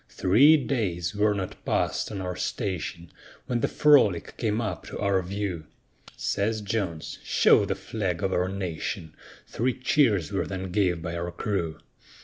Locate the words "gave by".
10.71-11.15